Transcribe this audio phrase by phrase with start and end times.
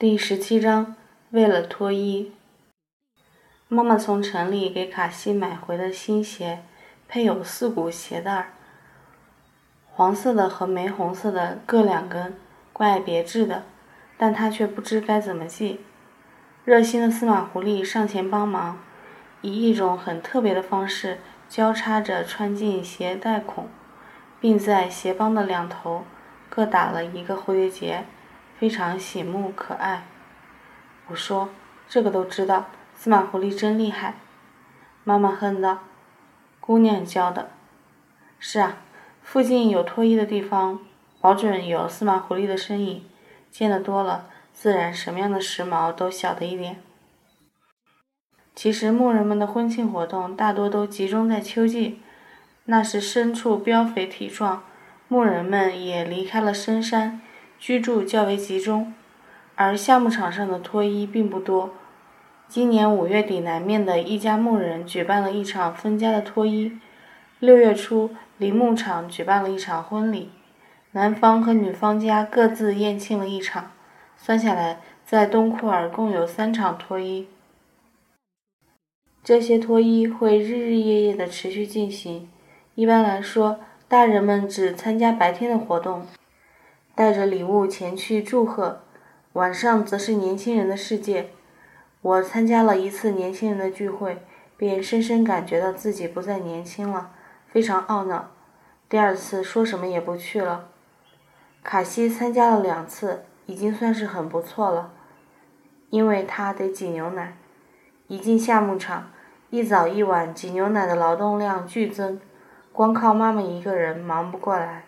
[0.00, 0.96] 第十七章，
[1.28, 2.32] 为了脱衣。
[3.68, 6.62] 妈妈从城里给卡西买回的新鞋，
[7.06, 8.52] 配有四股鞋带儿，
[9.92, 12.34] 黄色的和玫红色的各两根，
[12.72, 13.64] 怪别致的，
[14.16, 15.80] 但他却不知该怎么系。
[16.64, 18.78] 热心的司马狐狸上前帮忙，
[19.42, 23.68] 以一种很特别的方式交叉着穿进鞋带孔，
[24.40, 26.04] 并在鞋帮的两头
[26.48, 28.06] 各打了一个蝴蝶结。
[28.60, 30.04] 非常醒目可爱，
[31.06, 31.48] 我说
[31.88, 34.16] 这个都知道，司马狐狸真厉害。
[35.02, 35.78] 妈妈哼道
[36.60, 37.52] ：“姑娘教的。”
[38.38, 38.76] 是啊，
[39.22, 40.78] 附近有脱衣的地方，
[41.22, 43.02] 保准有司马狐狸的身影。
[43.50, 46.82] 见得多了，自然什么样的时髦都晓得一点。
[48.54, 52.02] 其实牧人们的婚庆活动大多都集中在秋季，
[52.66, 54.62] 那时牲畜膘肥体壮，
[55.08, 57.22] 牧人们也离开了深山。
[57.60, 58.94] 居住较为集中，
[59.54, 61.74] 而夏牧场上的脱衣并不多。
[62.48, 66.80] 今年五月底，南面的一家牧人举办了一场分家的脱衣；
[67.38, 70.30] 六月初，林牧场举办了一场婚礼，
[70.92, 73.72] 男方和女方家各自宴庆了一场。
[74.16, 77.28] 算下来，在东库尔共有三场脱衣。
[79.22, 82.30] 这些脱衣会日日夜夜的持续进行。
[82.74, 86.06] 一般来说，大人们只参加白天的活动。
[87.00, 88.82] 带着礼物前去祝贺，
[89.32, 91.30] 晚上则是年轻人的世界。
[92.02, 94.22] 我参加了一次年轻人的聚会，
[94.58, 97.12] 便深深感觉到自己不再年轻了，
[97.48, 98.28] 非常懊恼。
[98.86, 100.68] 第二次说什么也不去了。
[101.64, 104.92] 卡西参加了两次，已经算是很不错了，
[105.88, 107.34] 因为他得挤牛奶。
[108.08, 109.10] 一进夏牧场，
[109.48, 112.20] 一早一晚挤牛奶的劳动量剧增，
[112.74, 114.84] 光靠妈妈一个人忙不过来。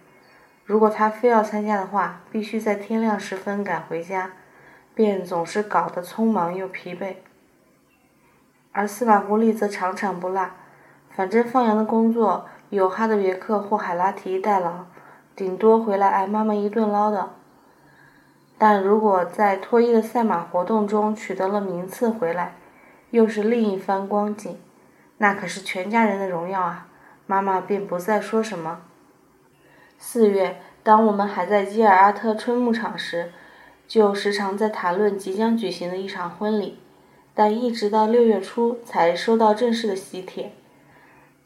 [0.64, 4.32] 如果他非要参加的话，必须在天亮时分赶回家，
[4.94, 7.16] 便总是搞得匆忙又疲惫。
[8.70, 10.50] 而司马狐狸则场场不落，
[11.10, 14.84] 反正放羊的工作有哈德别克或海拉提代劳，
[15.34, 17.26] 顶多回来挨妈妈一顿唠叨。
[18.56, 22.54] 但如果在脱衣的赛马活动中取得了名次回来，
[23.10, 24.58] 又是另一番光景，
[25.18, 26.86] 那可是全家人的荣耀啊！
[27.26, 28.82] 妈妈便不再说什么。
[30.04, 33.30] 四月，当我们还在基尔阿特春牧场时，
[33.86, 36.80] 就时常在谈论即将举行的一场婚礼，
[37.34, 40.54] 但一直到六月初才收到正式的喜帖。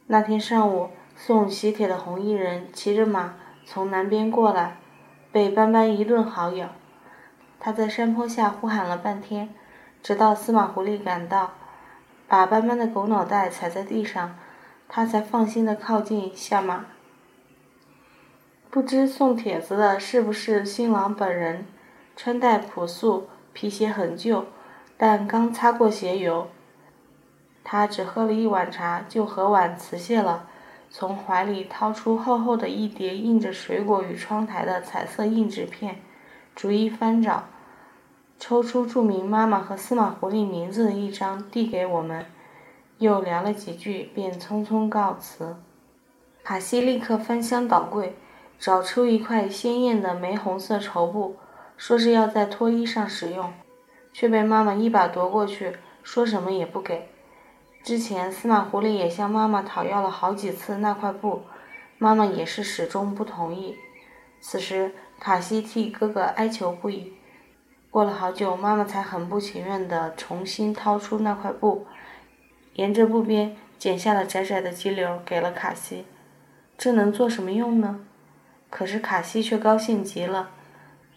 [0.06, 3.34] 那天上午，送喜帖的红衣人骑着马
[3.66, 4.78] 从南边过来，
[5.30, 6.70] 被斑斑一顿好咬。
[7.60, 9.50] 他在山坡下呼喊了半天，
[10.02, 11.52] 直到司马狐狸赶到，
[12.26, 14.34] 把斑斑的狗脑袋踩在地上，
[14.88, 16.86] 他才放心地靠近下马。
[18.76, 21.64] 不知送帖子的是不是新郎本人？
[22.14, 24.44] 穿戴朴素，皮鞋很旧，
[24.98, 26.48] 但刚擦过鞋油。
[27.64, 30.46] 他只喝了一碗茶，就和碗辞谢了，
[30.90, 36.02] 从怀里掏出厚厚的一叠印着水果与窗台的彩色硬纸片，
[36.54, 37.44] 逐一翻找，
[38.38, 42.26] 抽出注明妈妈和司马狐狸名字的一张递给我们，
[42.98, 45.56] 又聊了几句，便匆匆告辞。
[46.44, 48.14] 卡西立刻翻箱倒柜。
[48.58, 51.36] 找出一块鲜艳的玫红色绸布，
[51.76, 53.52] 说是要在脱衣上使用，
[54.12, 57.08] 却被妈妈一把夺过去，说什么也不给。
[57.84, 61.42] 之前司马狐狸也向妈妈讨要了好几次那块布，
[61.98, 63.76] 妈妈也是始终不同意。
[64.40, 67.12] 此时卡西替哥哥哀求不已。
[67.90, 71.86] 过了好久，妈妈才很不情愿地重新掏出那块布，
[72.74, 76.04] 沿着布边剪下了窄窄的几绺，给了卡西。
[76.76, 78.00] 这能做什么用呢？
[78.76, 80.50] 可是卡西却高兴极了，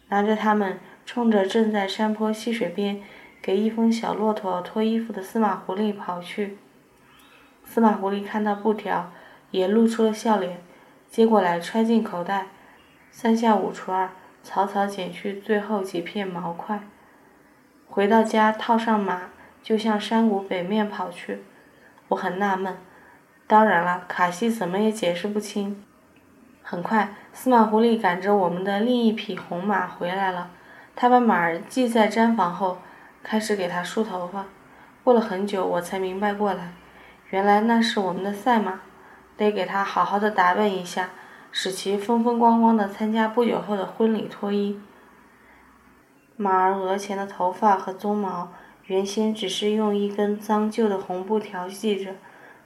[0.07, 3.01] 拿着它们，冲着正在山坡溪水边
[3.41, 6.57] 给一峰小骆驼脱衣服的司马狐狸跑去。
[7.65, 9.11] 司马狐狸看到布条，
[9.51, 10.61] 也露出了笑脸，
[11.09, 12.47] 接过来揣进口袋，
[13.11, 16.79] 三下五除二，草草剪去最后几片毛块。
[17.89, 19.31] 回到家，套上马，
[19.61, 21.43] 就向山谷北面跑去。
[22.07, 22.77] 我很纳闷，
[23.45, 25.83] 当然了，卡西怎么也解释不清。
[26.71, 30.51] 很快，司马狐狸赶着我们的另一匹红马回来了。
[30.95, 32.77] 他把马儿系在毡房后，
[33.23, 34.45] 开始给它梳头发。
[35.03, 36.73] 过了很久，我才明白过来，
[37.31, 38.81] 原来那是我们的赛马，
[39.35, 41.09] 得给它好好的打扮一下，
[41.51, 44.79] 使其风风光光的参加不久后的婚礼脱衣。
[46.37, 48.49] 马儿额前的头发和鬃毛，
[48.85, 52.11] 原先只是用一根脏旧的红布条系着，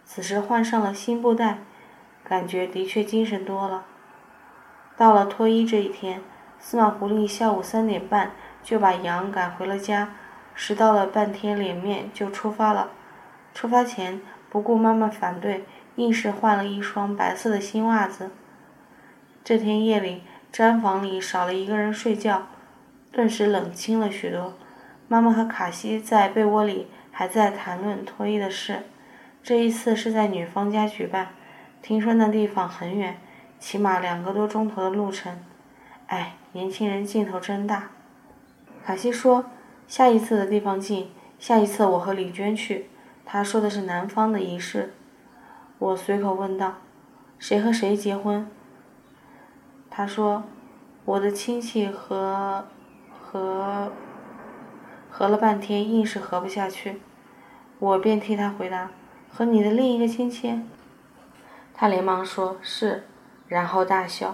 [0.03, 1.59] 此时换上了新布带，
[2.25, 3.85] 感觉的确精神多了。
[4.95, 6.22] 到了脱衣这一天，
[6.60, 8.31] 司马狐狸下午三点半
[8.62, 10.13] 就把羊赶回了家，
[10.54, 12.92] 拾到了半天脸面就出发了。
[13.54, 18.31] 出发前不顾妈妈反对，硬是换了一双白色的新袜子。
[19.44, 22.48] 这天夜里，毡房里少了一个人睡觉，
[23.12, 24.54] 顿时冷清了许多。
[25.07, 28.84] 妈妈和卡西在被窝里还在谈论脱衣的事。
[29.44, 31.30] 这一次是在女方家举办，
[31.81, 33.18] 听说那地方很远，
[33.63, 35.39] 起码两个多钟头的路程。
[36.07, 37.92] 哎，年轻人劲头真大。
[38.83, 39.45] 卡西说
[39.88, 42.89] ：“下一次的地方近，下一次我和李娟去。”
[43.25, 44.94] 他说的是南方的仪式。
[45.80, 46.80] 我随口问道
[47.39, 48.45] ：“谁和谁结婚？”
[49.89, 50.44] 他说
[51.06, 52.68] ：“我的亲戚和
[53.18, 53.94] 和
[55.10, 57.00] 合了半天，硬是合不下去。”
[57.80, 58.92] 我便替他回答
[59.31, 60.60] ：“和你的另一个亲戚？”
[61.74, 63.07] 他连忙说是，
[63.53, 64.33] 然后大笑。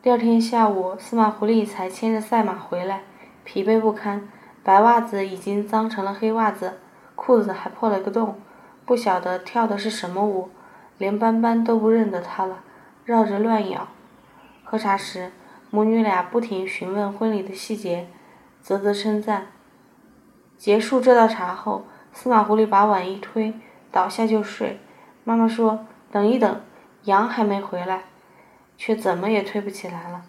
[0.00, 3.02] 第二天下午，司马狐狸才牵着赛马回来，
[3.44, 4.26] 疲惫不堪，
[4.64, 6.78] 白袜子已经脏成了黑袜子，
[7.14, 8.40] 裤子还破了个洞，
[8.86, 10.48] 不晓得跳的是什么舞，
[10.96, 12.60] 连斑斑都不认得他了，
[13.04, 13.86] 绕着乱咬。
[14.64, 15.30] 喝茶时，
[15.68, 18.08] 母女俩不停询问婚礼的细节，
[18.62, 19.48] 啧啧称赞。
[20.56, 21.84] 结束这道茶后，
[22.14, 23.52] 司马狐狸把碗一推，
[23.92, 24.80] 倒下就睡。
[25.22, 26.62] 妈妈说：“等一等，
[27.06, 28.04] 羊还没回来。”
[28.78, 30.22] 却怎么也推不起来了。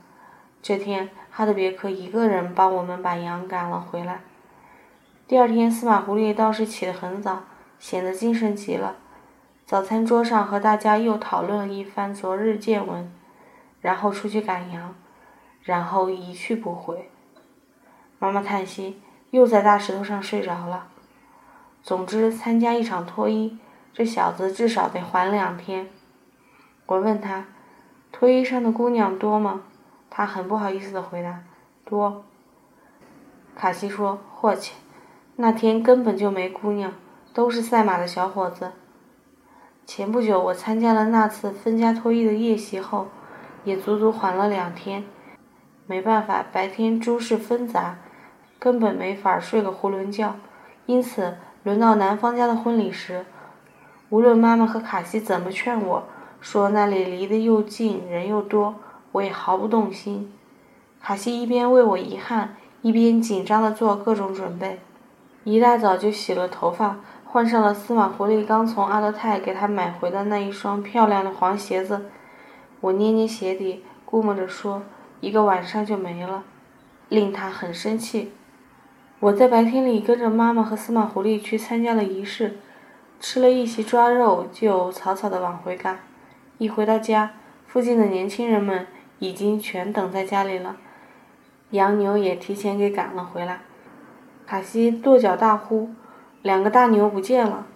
[0.62, 4.22] 这天，哈德别克一个人帮我们把羊赶了回来。
[5.28, 7.44] 第二天，司马狐狸倒是起得很早，
[7.78, 8.96] 显得精神极了。
[9.66, 13.12] 早餐桌上和大家又讨论了一番昨日见闻。
[13.82, 14.96] 然后出去赶羊，
[15.62, 17.12] 然后一去不回。
[18.18, 19.02] 妈妈叹息，
[19.32, 20.88] 又在大石头上睡着了。
[21.84, 23.60] 总之，参加一场脱衣，
[23.94, 25.90] 这小子至少得缓两天。
[26.88, 27.46] 我问他，
[28.12, 29.62] 脱衣裳的姑娘多吗？
[30.10, 31.42] 他很不好意思的回答：
[31.86, 32.24] 多。
[33.56, 34.74] 卡西说：霍切，
[35.36, 36.94] 那天根本就没姑娘，
[37.34, 38.72] 都是赛马的小伙子。
[39.86, 43.08] 前不久，我参加了那次分家脱衣的夜袭后。
[43.64, 45.04] 也足足缓了两天，
[45.88, 47.98] 没办法，白天诸事纷杂，
[48.58, 50.34] 根本没法睡个囫囵觉。
[50.86, 53.26] 因此，轮到男方家的婚礼时，
[54.08, 56.08] 无论妈妈和卡西怎么劝我，
[56.40, 58.76] 说那里离得又近，人又多，
[59.12, 60.32] 我也毫不动心。
[61.02, 64.80] 卡西一边为我遗憾，一边紧张地做各种准备。
[65.44, 72.06] 一大早就洗了头发，换上了司马狐狸刚从阿德泰给他买回的那一双漂亮的黄鞋子。
[72.82, 74.84] 我捏捏鞋底，估摸着说
[75.22, 76.44] ：“一个晚上就没了，
[77.10, 78.34] 令他很生气。”
[79.20, 82.58] 我在白天里跟着妈妈和司马狐狸去参加了仪式，
[83.20, 86.00] 吃了一席抓肉，就草草的往回赶。
[86.58, 87.34] 一回到家，
[87.68, 88.88] 附近的年轻人们
[89.20, 90.78] 已经全等在家里了，
[91.72, 93.62] 羊牛也提前给赶了回来。
[94.46, 95.90] 卡西跺脚大呼
[96.42, 97.68] ：“两个大牛不见了！”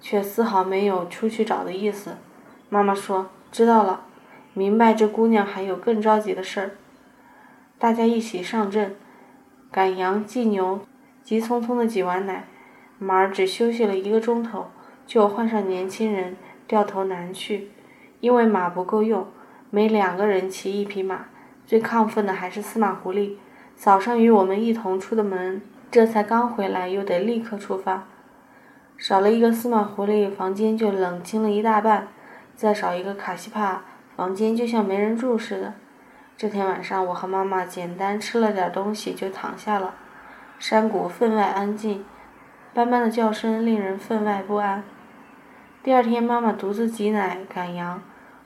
[0.00, 2.16] 却丝毫没有出去找的意思。
[2.68, 4.06] 妈妈说：“知道了。”
[4.54, 6.70] 明白这姑娘还有更着急的事儿。
[7.78, 8.94] 大家一起上阵，
[9.70, 10.80] 赶羊祭牛，
[11.22, 12.46] 急匆匆的挤完奶，
[12.98, 14.66] 马儿只休息了一个钟头，
[15.06, 16.36] 就换上年轻人
[16.66, 17.70] 掉头南去。
[18.22, 19.26] 因为马不够用，
[19.68, 21.26] 每两个人骑一匹马。
[21.66, 23.34] 最亢奋的还是司马狐狸，
[23.74, 25.60] 早上与我们一同出的门，
[25.90, 28.04] 这才刚回来，又得立刻出发。
[28.96, 32.04] 少了一个司马狐狸，房间就冷清了一大半；
[32.54, 33.82] 再少一个卡西帕。
[34.14, 35.74] 房间就像没人住似的。
[36.36, 39.94] 这天晚上，我和妈妈简单吃了点东西就躺下了。
[40.60, 42.04] 山谷分外安静，
[42.72, 44.84] 斑斑的叫声令人分外不安。
[45.82, 48.00] 第二天，妈妈独自挤奶赶羊，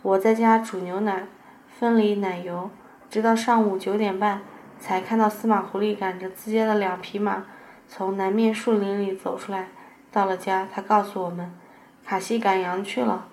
[0.07, 1.27] 我在家煮牛奶，
[1.67, 2.71] 分离奶油，
[3.11, 4.41] 直到上午九点半，
[4.79, 7.45] 才看到司马狐狸赶着自家的两匹马
[7.89, 9.67] 从南面树林里走出来。
[10.13, 11.53] 到了家，他告诉我们，
[12.05, 13.27] 卡西赶羊去了。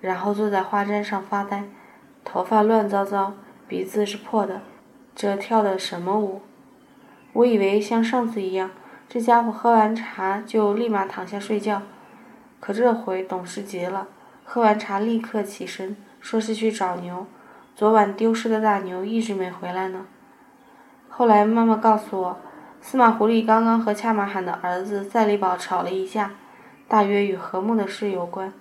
[0.00, 1.64] 然后坐在花毡上发呆，
[2.24, 3.34] 头发乱糟糟，
[3.68, 4.62] 鼻子是破的。
[5.14, 6.40] 这跳的什么舞？
[7.34, 8.70] 我以为像上次一样，
[9.06, 11.82] 这家伙喝完茶就立马躺下睡觉。
[12.58, 14.08] 可这回懂事极了，
[14.46, 15.94] 喝完茶立刻起身，
[16.26, 17.24] 说是去找牛。
[17.76, 20.06] 昨晚丢失的大牛一直没回来呢。
[21.08, 22.40] 后来妈妈告诉我，
[22.80, 26.32] 司马狐狸刚刚和恰马罕的儿子赛里宝吵了一架，
[26.88, 28.52] 大约与和睦的事有关。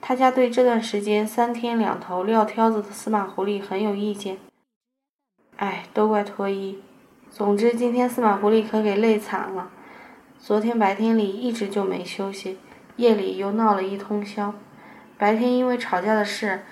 [0.00, 4.38] 他家对这段时间三天两头撂挑子的司马狐狸很有意见。
[5.56, 6.80] 哎，都怪脱衣。
[7.28, 9.68] 总之，今天司马狐狸可给累惨了。
[10.38, 12.58] 昨天白天里一直就没休息，
[12.96, 14.54] 夜里又闹了一通宵。
[15.18, 16.62] 白天因为吵架的事，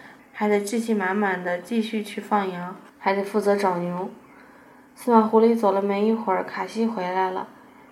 [0.41, 4.09] 还得志气满满的继续去放羊，还得负责找牛。
[4.95, 7.47] 司马狐狸走了没一会儿，卡西回来了，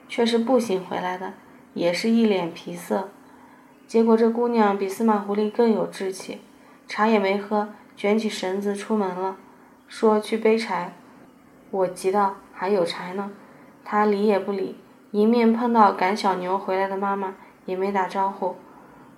[0.09, 1.35] 却是步行回来的，
[1.75, 3.11] 也是一脸皮色。
[3.87, 6.41] 结果这姑娘比司马狐狸更有志气，
[6.87, 9.37] 茶也没喝，卷起绳子出门了，
[9.87, 10.95] 说去背柴。
[11.71, 13.31] 我急道还有柴呢，
[13.85, 14.79] 她理也不理，
[15.11, 17.35] 迎面碰到赶小牛回来的妈妈，
[17.67, 18.57] 也没打招呼。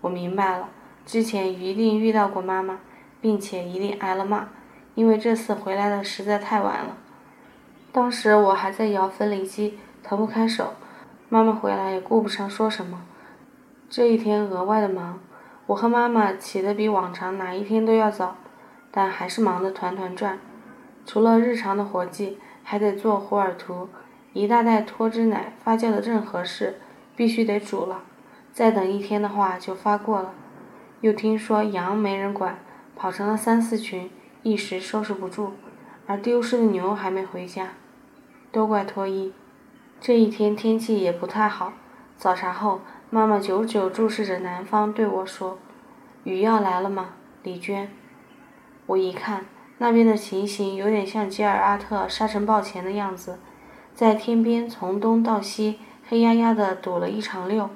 [0.00, 0.68] 我明白了，
[1.06, 2.80] 之前一定遇到过妈妈，
[3.20, 4.48] 并且一定挨了骂，
[4.94, 6.96] 因为这次回来的实在太晚了。
[7.92, 10.74] 当时我还在摇分离机，腾不开手，
[11.28, 13.02] 妈妈回来也顾不上说什么。
[13.88, 15.18] 这一天额外的忙，
[15.66, 18.36] 我和妈妈起得比往常哪一天都要早，
[18.90, 20.38] 但还是忙得团团转。
[21.04, 23.88] 除了日常的活计，还得做胡尔图，
[24.32, 26.78] 一大袋脱脂奶发酵的正合适，
[27.16, 28.02] 必须得煮了。
[28.52, 30.32] 再等一天的话就发过了。
[31.00, 32.58] 又听说羊没人管，
[33.00, 34.10] 跑成了三四群，
[34.42, 35.54] 一时收拾不住。
[36.06, 37.68] 而丢失的牛还没回家，
[38.52, 39.32] 都怪脱衣。
[39.98, 41.72] 这一天天气也不太好，
[42.18, 42.82] 早茶后。
[43.08, 45.58] 妈妈久久注视着南方，对我说
[46.24, 47.90] ：“雨要来了吗，李娟？”
[48.84, 49.46] 我一看，
[49.78, 53.38] 那边的情形有点像吉尔阿特沙尘暴前的样子，
[53.94, 57.70] 在天边从东到西黑压压的堵了一场溜。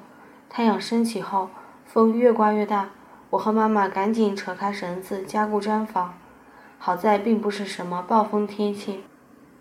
[0.47, 1.49] 太阳升起后，
[1.83, 2.91] 风越刮越大，
[3.35, 6.13] 我和妈妈赶紧扯开绳子加固毡房。
[6.77, 9.03] 好在并不是什么暴风天气，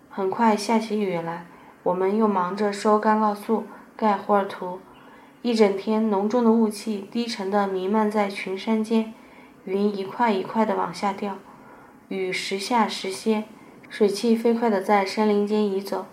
[0.09, 1.47] 很快下起雨来，
[1.83, 3.65] 我们又忙着收干酪素、
[3.97, 4.79] 盖霍尔图。
[5.43, 9.13] 一整天，浓重的雾气低沉地弥漫在群山间，
[9.65, 11.37] 云一块一块地往下掉，
[12.09, 13.45] 雨时下时歇，
[13.89, 16.07] 水汽飞快地在山林间移走。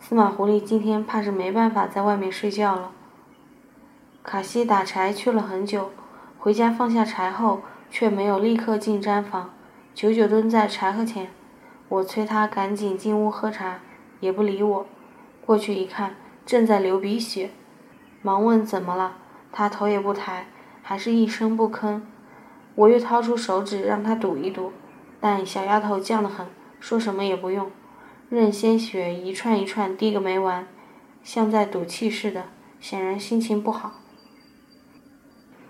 [0.00, 2.90] 司马狐狸今天怕是没办法在外面睡觉了。
[4.22, 5.90] 卡西打柴去了很久，
[6.42, 9.50] 回家放下柴后，却没有立刻进毡房，
[9.94, 11.28] 久久蹲在柴禾前。
[11.88, 13.78] 我催他赶紧进屋喝茶，
[14.18, 14.86] 也不理我。
[15.46, 17.50] 过去一看，正在流鼻血。
[18.22, 19.18] 忙问怎么了，
[19.52, 20.48] 他头也不抬，
[20.82, 22.00] 还是一声不吭。
[22.74, 24.72] 我又掏出手指让他堵一堵，
[25.20, 26.48] 但小丫头犟得很，
[26.80, 27.70] 说什么也不用，
[28.28, 30.66] 任鲜血一串一串滴个没完，
[31.22, 32.46] 像在赌气似的，
[32.80, 34.01] 显然心情不好。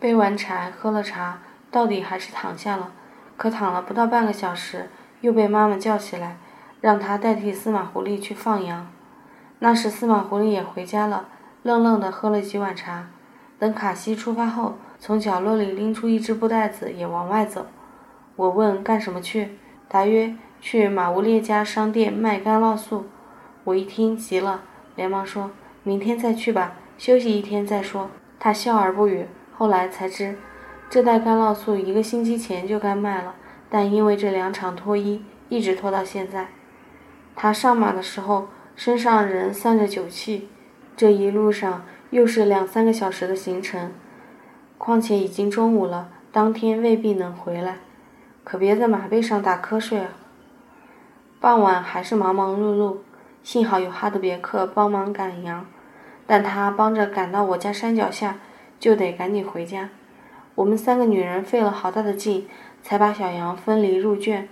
[0.02, 1.38] 背完柴，喝了茶，
[1.70, 2.90] 到底还是躺下了。
[3.36, 4.90] 可躺了不到半个小时，
[5.20, 6.38] 又被妈妈叫起来，
[6.80, 8.90] 让她代替司马狐狸去放羊。
[9.60, 11.28] 那时司马狐狸也回家了。
[11.62, 13.10] 愣愣地喝了几碗茶，
[13.60, 17.66] 等卡西出发后，从角落里拎出一只布袋子，也往外走。
[18.34, 19.56] 我问干什么去？
[19.86, 23.06] 答曰去马乌列家商店卖干酪素。
[23.62, 24.62] 我一听急了，
[24.96, 25.52] 连忙说
[25.84, 29.28] ：“明天再去吧，休息一天再说。”他笑而不语。
[29.62, 30.34] 后来才知，
[30.90, 33.36] 这袋干酪素一个星期前就该卖了，
[33.70, 36.48] 但因为这两场脱衣，一直拖到现在。
[37.36, 40.48] 他上马的时候，身上仍散着酒气。
[40.96, 43.92] 这一路上又是两三个小时的行程，
[44.78, 47.76] 况且已经中午了，当天未必能回来，
[48.42, 50.08] 可别在马背上打瞌睡啊。
[51.40, 52.96] 傍晚还是忙忙碌碌，
[53.44, 55.64] 幸好有哈德别克帮忙赶羊，
[56.26, 58.38] 但他帮着赶到我家山脚下，
[58.82, 59.90] 就得赶紧回家。
[60.56, 62.48] 我们三个女人费了好大的劲，
[62.82, 64.48] 才把小羊分离入圈。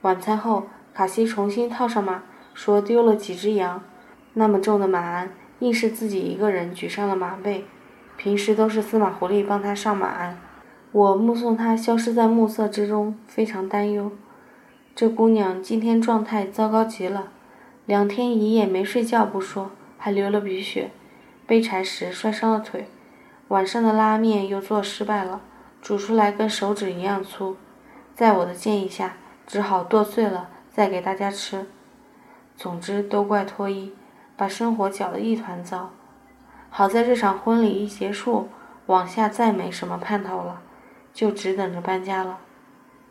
[0.00, 2.22] 晚餐后，卡西重新套上马，
[2.54, 3.82] 说丢了几只羊，
[4.32, 5.30] 那么重的马鞍。
[5.58, 7.66] 硬是自己一个人举上了马背，
[8.16, 10.38] 平时都是司马狐狸帮他上马鞍。
[10.92, 14.10] 我目送他消失在暮色之中，非常担忧。
[14.94, 17.28] 这姑娘今天状态糟糕极了，
[17.84, 20.90] 两天一夜没睡觉不说，还流了鼻血，
[21.46, 22.86] 背柴时摔伤了腿。
[23.48, 25.40] 晚上的拉面又做失败了，
[25.82, 27.56] 煮出来跟手指一样粗，
[28.14, 31.66] 在我的建议下，只好剁碎了再给大家吃。
[32.56, 33.94] 总之都怪脱衣。
[34.36, 35.90] 把生活搅得一团糟，
[36.70, 38.48] 好在这场婚礼一结束，
[38.86, 40.62] 往下再没什么盼头了，
[41.12, 42.38] 就只等着搬家了。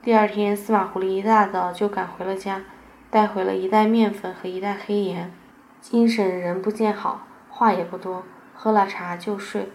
[0.02, 2.64] 第二天，司马狐狸一大早就赶回了家，
[3.10, 5.34] 带回了一袋面粉和一袋黑盐，
[5.82, 9.70] 精神仍不见好，话也不多，喝了茶就睡。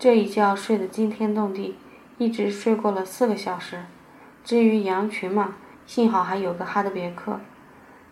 [0.00, 1.76] 这一觉睡得惊天动地，
[2.16, 3.84] 一直睡过了四个小时。
[4.42, 7.38] 至于羊群嘛，幸好还有个哈德别克。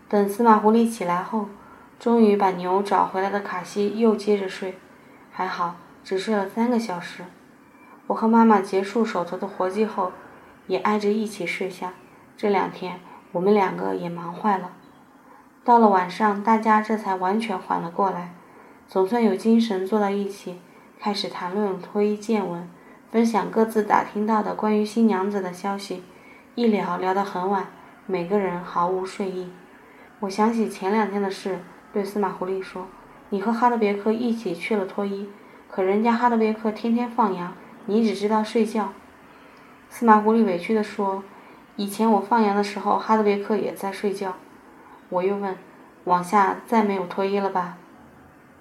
[0.07, 1.49] 等司马狐狸起来后。
[1.99, 4.78] 终于把牛找回来的卡西又接着睡，
[5.33, 7.25] 还好只睡了三个小时。
[8.07, 10.12] 我和妈妈结束手头的活计后，
[10.68, 11.95] 也挨着一起睡下。
[12.37, 13.00] 这两天
[13.33, 14.71] 我们两个也忙坏了。
[15.64, 18.33] 到了晚上，大家这才完全缓了过来，
[18.87, 20.61] 总算有精神坐在一起，
[21.00, 22.69] 开始谈论脱衣见闻，
[23.12, 26.02] 分享各自打听到的关于新娘子的消息。
[26.57, 27.69] 一聊聊到很晚，
[28.07, 29.49] 每个人毫无睡意。
[30.19, 31.61] 我想起前两天的事，
[31.93, 32.88] 对司马狐狸说
[33.31, 35.31] ：“你和哈德别克一起去了脱衣，
[35.71, 37.55] 可人家哈德别克天天放羊，
[37.87, 38.93] 你只知道睡觉。”
[39.88, 41.23] 司马狐狸委屈地说
[41.76, 44.35] ：“以前我放羊的时候，哈德别克也在睡觉。”
[45.11, 45.57] 我又问
[46.05, 47.78] ：“往下再没有脱衣了吧？”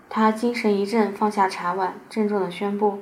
[0.10, 3.00] 他精神一振，放下茶碗，郑重地宣布：“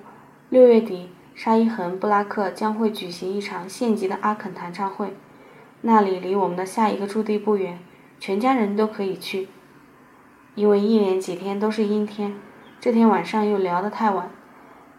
[0.49, 5.15] 六月底，沙伊恒布拉克将会举行一场县级的阿肯弹唱会，
[5.81, 7.79] 那里离我们的下一个驻地不远，
[8.19, 9.47] 全家人都可以去。
[10.55, 12.35] 因为一连几天都是阴天，
[12.79, 14.31] 这天晚上又聊得太晚，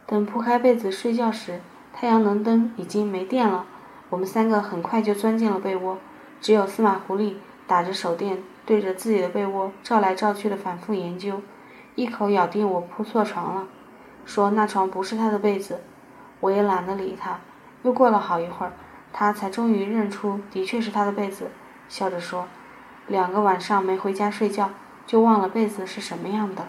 [0.06, 1.60] 等铺开被子睡觉时，
[1.92, 3.66] 太阳能灯已经没电了。
[4.10, 5.98] 我们三个很快就钻进了被窝，
[6.40, 7.34] 只有司马狐狸
[7.66, 11.40] 打着手电，对着自己的被窝照来照去的反复研究。”
[11.96, 13.66] 一口咬定我铺错床了，
[14.26, 15.82] 说那床不是他的被子，
[16.40, 17.40] 我也懒得理他。
[17.82, 18.72] 又过了好一会儿，
[19.14, 21.50] 他才终于认出的确是他的被子，
[21.88, 22.46] 笑着说
[23.08, 24.68] ：“两个晚上没回家睡觉，
[25.06, 26.66] 就忘了被子是什么样的。”